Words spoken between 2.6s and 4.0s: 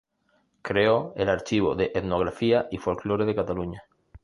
y Folklore de Cataluña.